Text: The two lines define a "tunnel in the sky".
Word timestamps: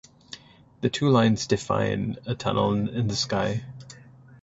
The 0.81 0.89
two 0.89 1.09
lines 1.09 1.45
define 1.45 2.17
a 2.25 2.33
"tunnel 2.33 2.73
in 2.73 3.05
the 3.07 3.15
sky". 3.15 3.63